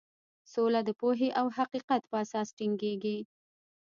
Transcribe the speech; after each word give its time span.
سوله 0.53 0.79
د 0.85 0.89
پوهې 0.99 1.29
او 1.39 1.45
حقیقت 1.57 2.01
په 2.11 2.15
اساس 2.23 2.47
ټینګیږي. 2.57 3.17